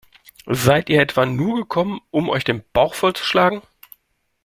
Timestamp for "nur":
1.27-1.55